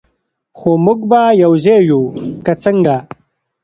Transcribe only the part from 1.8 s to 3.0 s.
یو، که څنګه؟